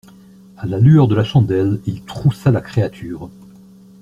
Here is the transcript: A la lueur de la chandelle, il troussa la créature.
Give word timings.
A 0.57 0.65
la 0.65 0.79
lueur 0.79 1.07
de 1.07 1.13
la 1.13 1.23
chandelle, 1.23 1.79
il 1.85 2.03
troussa 2.03 2.49
la 2.49 2.61
créature. 2.61 3.29